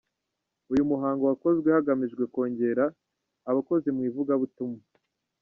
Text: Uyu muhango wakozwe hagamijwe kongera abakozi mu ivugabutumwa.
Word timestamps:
Uyu 0.71 0.87
muhango 0.91 1.23
wakozwe 1.29 1.67
hagamijwe 1.75 2.23
kongera 2.33 2.85
abakozi 3.49 3.87
mu 3.95 4.01
ivugabutumwa. 4.09 4.81